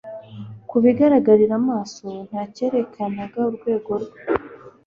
Ku 0.69 0.75
bigaragarira 0.83 1.53
amaso 1.61 2.05
nta 2.27 2.41
cyerekanaga 2.53 3.39
urwego 3.49 3.91
rwe. 4.03 4.19